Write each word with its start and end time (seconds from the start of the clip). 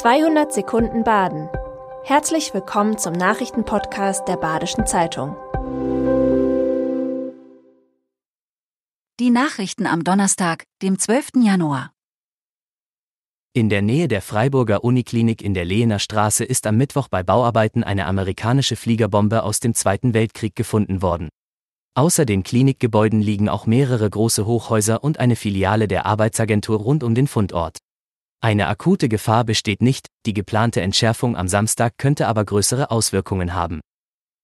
200 0.00 0.50
Sekunden 0.50 1.04
Baden. 1.04 1.50
Herzlich 2.04 2.54
willkommen 2.54 2.96
zum 2.96 3.12
Nachrichtenpodcast 3.12 4.26
der 4.26 4.38
Badischen 4.38 4.86
Zeitung. 4.86 5.36
Die 9.20 9.28
Nachrichten 9.28 9.86
am 9.86 10.02
Donnerstag, 10.02 10.64
dem 10.80 10.98
12. 10.98 11.44
Januar. 11.44 11.92
In 13.52 13.68
der 13.68 13.82
Nähe 13.82 14.08
der 14.08 14.22
Freiburger 14.22 14.84
Uniklinik 14.84 15.42
in 15.42 15.52
der 15.52 15.66
Lehener 15.66 15.98
Straße 15.98 16.44
ist 16.44 16.66
am 16.66 16.78
Mittwoch 16.78 17.08
bei 17.08 17.22
Bauarbeiten 17.22 17.84
eine 17.84 18.06
amerikanische 18.06 18.76
Fliegerbombe 18.76 19.42
aus 19.42 19.60
dem 19.60 19.74
Zweiten 19.74 20.14
Weltkrieg 20.14 20.56
gefunden 20.56 21.02
worden. 21.02 21.28
Außer 21.94 22.24
den 22.24 22.42
Klinikgebäuden 22.42 23.20
liegen 23.20 23.50
auch 23.50 23.66
mehrere 23.66 24.08
große 24.08 24.46
Hochhäuser 24.46 25.04
und 25.04 25.20
eine 25.20 25.36
Filiale 25.36 25.88
der 25.88 26.06
Arbeitsagentur 26.06 26.78
rund 26.78 27.04
um 27.04 27.14
den 27.14 27.26
Fundort. 27.26 27.80
Eine 28.42 28.68
akute 28.68 29.10
Gefahr 29.10 29.44
besteht 29.44 29.82
nicht, 29.82 30.06
die 30.24 30.32
geplante 30.32 30.80
Entschärfung 30.80 31.36
am 31.36 31.46
Samstag 31.46 31.98
könnte 31.98 32.26
aber 32.26 32.44
größere 32.44 32.90
Auswirkungen 32.90 33.52
haben. 33.52 33.80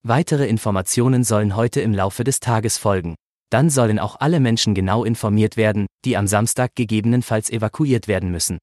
Weitere 0.03 0.47
Informationen 0.47 1.23
sollen 1.23 1.55
heute 1.55 1.81
im 1.81 1.93
Laufe 1.93 2.23
des 2.23 2.39
Tages 2.39 2.77
folgen. 2.77 3.15
Dann 3.49 3.69
sollen 3.69 3.97
auch 3.97 4.19
alle 4.19 4.39
Menschen 4.39 4.75
genau 4.75 5.03
informiert 5.03 5.57
werden, 5.57 5.87
die 6.05 6.15
am 6.15 6.27
Samstag 6.27 6.75
gegebenenfalls 6.75 7.49
evakuiert 7.49 8.07
werden 8.07 8.29
müssen. 8.29 8.59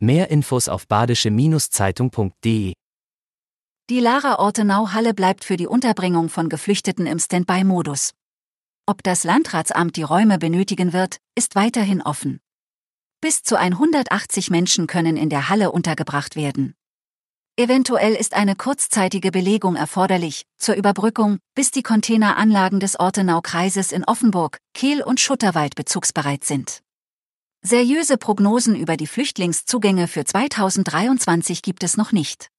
Mehr 0.00 0.30
Infos 0.30 0.68
auf 0.68 0.88
badische-zeitung.de. 0.88 2.72
Die 3.90 4.00
Lara 4.00 4.38
Ortenau-Halle 4.38 5.14
bleibt 5.14 5.44
für 5.44 5.56
die 5.56 5.66
Unterbringung 5.66 6.28
von 6.30 6.48
Geflüchteten 6.48 7.06
im 7.06 7.18
Standby-Modus. 7.18 8.10
Ob 8.86 9.02
das 9.02 9.24
Landratsamt 9.24 9.96
die 9.96 10.02
Räume 10.02 10.38
benötigen 10.38 10.92
wird, 10.92 11.18
ist 11.36 11.54
weiterhin 11.54 12.02
offen. 12.02 12.40
Bis 13.24 13.42
zu 13.42 13.58
180 13.58 14.50
Menschen 14.50 14.86
können 14.86 15.16
in 15.16 15.30
der 15.30 15.48
Halle 15.48 15.72
untergebracht 15.72 16.36
werden. 16.36 16.74
Eventuell 17.56 18.12
ist 18.12 18.34
eine 18.34 18.54
kurzzeitige 18.54 19.30
Belegung 19.30 19.76
erforderlich, 19.76 20.44
zur 20.58 20.74
Überbrückung, 20.74 21.38
bis 21.54 21.70
die 21.70 21.82
Containeranlagen 21.82 22.80
des 22.80 23.00
Ortenau-Kreises 23.00 23.92
in 23.92 24.04
Offenburg, 24.04 24.58
Kehl 24.74 25.00
und 25.00 25.20
Schutterwald 25.20 25.74
bezugsbereit 25.74 26.44
sind. 26.44 26.82
Seriöse 27.62 28.18
Prognosen 28.18 28.76
über 28.76 28.98
die 28.98 29.06
Flüchtlingszugänge 29.06 30.06
für 30.06 30.26
2023 30.26 31.62
gibt 31.62 31.82
es 31.82 31.96
noch 31.96 32.12
nicht. 32.12 32.50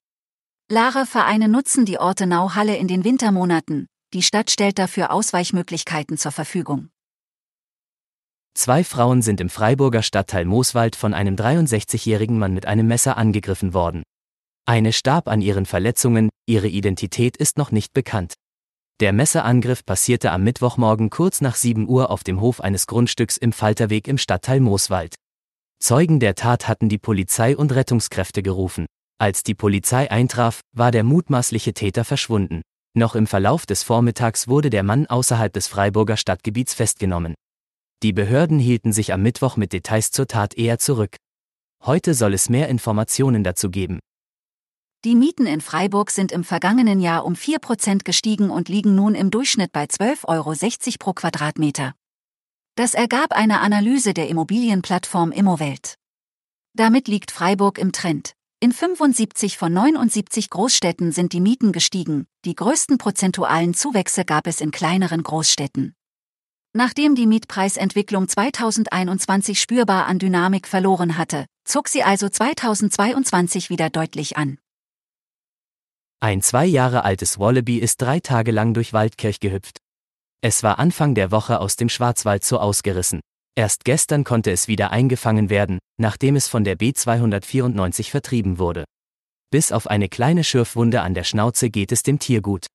Lara-Vereine 0.72 1.48
nutzen 1.48 1.86
die 1.86 2.00
Ortenau-Halle 2.00 2.76
in 2.76 2.88
den 2.88 3.04
Wintermonaten, 3.04 3.86
die 4.16 4.24
Stadt 4.24 4.50
stellt 4.50 4.80
dafür 4.80 5.12
Ausweichmöglichkeiten 5.12 6.18
zur 6.18 6.32
Verfügung. 6.32 6.90
Zwei 8.58 8.86
Frauen 8.86 9.22
sind 9.22 9.42
im 9.42 9.50
Freiburger 9.50 10.02
Stadtteil 10.02 10.46
Mooswald 10.46 10.96
von 10.96 11.14
einem 11.14 11.36
63-jährigen 11.36 12.40
Mann 12.40 12.54
mit 12.54 12.66
einem 12.66 12.88
Messer 12.88 13.18
angegriffen 13.18 13.74
worden. 13.74 14.04
Eine 14.66 14.94
starb 14.94 15.28
an 15.28 15.42
ihren 15.42 15.66
Verletzungen, 15.66 16.30
ihre 16.48 16.70
Identität 16.70 17.36
ist 17.36 17.58
noch 17.58 17.72
nicht 17.72 17.94
bekannt. 17.94 18.34
Der 19.02 19.12
Messerangriff 19.12 19.86
passierte 19.86 20.32
am 20.32 20.46
Mittwochmorgen 20.46 21.10
kurz 21.10 21.42
nach 21.42 21.56
7 21.56 21.88
Uhr 21.90 22.10
auf 22.10 22.24
dem 22.24 22.40
Hof 22.40 22.62
eines 22.62 22.88
Grundstücks 22.88 23.36
im 23.36 23.52
Falterweg 23.52 24.08
im 24.08 24.18
Stadtteil 24.18 24.62
Mooswald. 24.62 25.16
Zeugen 25.80 26.22
der 26.22 26.36
Tat 26.36 26.70
hatten 26.70 26.88
die 26.88 26.98
Polizei 26.98 27.58
und 27.58 27.76
Rettungskräfte 27.76 28.42
gerufen. 28.42 28.86
Als 29.20 29.44
die 29.44 29.54
Polizei 29.54 30.10
eintraf, 30.10 30.62
war 30.72 30.92
der 30.92 31.04
mutmaßliche 31.04 31.74
Täter 31.74 32.06
verschwunden. 32.06 32.62
Noch 32.98 33.16
im 33.16 33.28
Verlauf 33.28 33.66
des 33.66 33.84
Vormittags 33.84 34.48
wurde 34.48 34.70
der 34.70 34.84
Mann 34.84 35.08
außerhalb 35.08 35.52
des 35.52 35.68
Freiburger 35.68 36.16
Stadtgebiets 36.16 36.74
festgenommen. 36.74 37.36
Die 38.06 38.14
Behörden 38.14 38.60
hielten 38.60 38.94
sich 38.94 39.14
am 39.14 39.24
Mittwoch 39.24 39.58
mit 39.58 39.74
Details 39.74 40.12
zur 40.12 40.28
Tat 40.28 40.54
eher 40.54 40.78
zurück. 40.78 41.16
Heute 41.84 42.14
soll 42.14 42.36
es 42.36 42.50
mehr 42.50 42.70
Informationen 42.70 43.44
dazu 43.44 43.72
geben. 43.72 43.98
Die 45.04 45.16
Mieten 45.16 45.48
in 45.48 45.60
Freiburg 45.60 46.12
sind 46.12 46.32
im 46.32 46.44
vergangenen 46.44 47.00
Jahr 47.00 47.26
um 47.26 47.34
4% 47.34 48.04
gestiegen 48.04 48.52
und 48.52 48.70
liegen 48.70 48.94
nun 48.94 49.16
im 49.16 49.32
Durchschnitt 49.32 49.72
bei 49.72 49.86
12,60 49.86 50.28
Euro 50.28 50.54
pro 51.00 51.14
Quadratmeter. 51.14 51.96
Das 52.76 52.94
ergab 52.94 53.32
eine 53.32 53.60
Analyse 53.60 54.14
der 54.14 54.30
Immobilienplattform 54.30 55.32
Immowelt. 55.32 55.96
Damit 56.76 57.08
liegt 57.08 57.32
Freiburg 57.32 57.80
im 57.80 57.92
Trend. 57.92 58.34
In 58.60 58.72
75 58.72 59.58
von 59.58 59.74
79 59.74 60.52
Großstädten 60.52 61.12
sind 61.12 61.34
die 61.34 61.42
Mieten 61.42 61.72
gestiegen, 61.72 62.28
die 62.46 62.54
größten 62.54 63.00
prozentualen 63.00 63.74
Zuwächse 63.74 64.26
gab 64.26 64.46
es 64.46 64.62
in 64.62 64.70
kleineren 64.70 65.24
Großstädten. 65.24 65.96
Nachdem 66.78 67.16
die 67.16 67.26
Mietpreisentwicklung 67.26 68.28
2021 68.28 69.62
spürbar 69.62 70.08
an 70.08 70.20
Dynamik 70.20 70.68
verloren 70.68 71.18
hatte, 71.18 71.46
zog 71.64 71.88
sie 71.88 72.04
also 72.04 72.28
2022 72.28 73.70
wieder 73.70 73.90
deutlich 73.90 74.36
an. 74.36 74.58
Ein 76.20 76.42
zwei 76.42 76.66
Jahre 76.66 77.06
altes 77.06 77.40
Wallaby 77.40 77.78
ist 77.78 78.02
drei 78.02 78.20
Tage 78.20 78.52
lang 78.52 78.74
durch 78.74 78.92
Waldkirch 78.92 79.40
gehüpft. 79.40 79.80
Es 80.42 80.64
war 80.64 80.78
Anfang 80.78 81.16
der 81.16 81.32
Woche 81.32 81.62
aus 81.62 81.78
dem 81.78 81.88
Schwarzwald 81.88 82.44
so 82.44 82.60
ausgerissen. 82.60 83.22
Erst 83.56 83.86
gestern 83.86 84.26
konnte 84.26 84.52
es 84.52 84.68
wieder 84.68 84.92
eingefangen 84.92 85.50
werden, 85.50 85.80
nachdem 85.96 86.36
es 86.36 86.50
von 86.50 86.66
der 86.66 86.78
B294 86.78 88.10
vertrieben 88.10 88.60
wurde. 88.60 88.84
Bis 89.50 89.72
auf 89.72 89.88
eine 89.88 90.10
kleine 90.10 90.44
Schürfwunde 90.44 91.00
an 91.00 91.14
der 91.14 91.24
Schnauze 91.24 91.70
geht 91.70 91.94
es 91.94 92.04
dem 92.04 92.20
Tier 92.20 92.42
gut. 92.42 92.68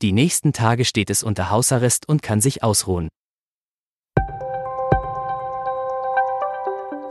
Die 0.00 0.12
nächsten 0.12 0.52
Tage 0.52 0.84
steht 0.84 1.10
es 1.10 1.24
unter 1.24 1.50
Hausarrest 1.50 2.08
und 2.08 2.22
kann 2.22 2.40
sich 2.40 2.62
ausruhen. 2.62 3.08